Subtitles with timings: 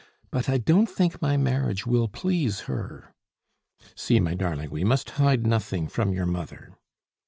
[0.31, 3.13] But I don't think my marriage will please her."
[3.93, 6.73] "See, my darling, we must hide nothing from your mother."